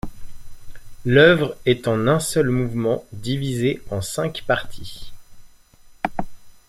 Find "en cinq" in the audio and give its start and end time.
3.91-4.41